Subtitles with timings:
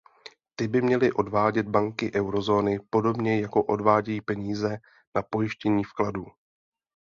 [0.55, 4.77] Ty by měly odvádět banky eurozóny podobně jako odvádějí peníze
[5.15, 6.25] na pojištění vkladů.